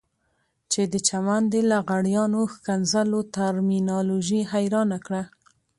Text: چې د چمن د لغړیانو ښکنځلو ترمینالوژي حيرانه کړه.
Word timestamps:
چې 0.71 0.81
د 0.91 0.93
چمن 1.07 1.41
د 1.53 1.55
لغړیانو 1.71 2.41
ښکنځلو 2.53 3.19
ترمینالوژي 3.37 4.41
حيرانه 4.53 4.97
کړه. 5.05 5.21